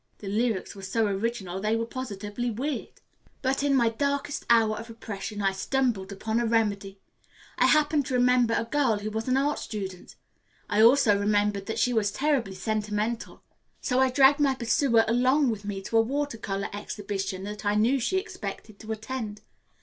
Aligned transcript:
The 0.17 0.27
lyrics 0.27 0.73
were 0.73 0.81
so 0.81 1.05
original 1.05 1.61
they 1.61 1.75
were 1.75 1.85
positively 1.85 2.49
weird. 2.49 3.01
"But 3.43 3.61
in 3.61 3.75
my 3.75 3.89
darkest 3.89 4.47
hour 4.49 4.75
of 4.75 4.89
oppression 4.89 5.43
I 5.43 5.51
stumbled 5.51 6.11
upon 6.11 6.39
a 6.39 6.45
remedy. 6.47 6.99
I 7.59 7.67
happened 7.67 8.07
to 8.07 8.15
remember 8.15 8.55
a 8.57 8.65
girl 8.65 8.97
who 8.97 9.11
was 9.11 9.27
an 9.27 9.37
art 9.37 9.59
student. 9.59 10.15
I 10.67 10.81
also 10.81 11.15
remembered 11.15 11.67
that 11.67 11.77
she 11.77 11.93
was 11.93 12.11
terribly 12.11 12.55
sentimental. 12.55 13.43
So 13.79 13.99
I 13.99 14.09
dragged 14.09 14.39
my 14.39 14.55
pursuer 14.55 15.05
along 15.07 15.51
with 15.51 15.65
me 15.65 15.83
to 15.83 15.97
a 15.97 16.01
water 16.01 16.39
color 16.39 16.69
exhibition 16.73 17.43
that 17.43 17.63
I 17.63 17.75
knew 17.75 17.99
she 17.99 18.17
expected 18.17 18.79
to 18.79 18.91
attend. 18.91 19.41